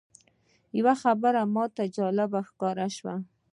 یوه 0.79 0.93
خبره 1.03 1.41
ماته 1.55 1.83
جالبه 1.97 2.39
ښکاره 2.49 2.87
شوه. 2.97 3.15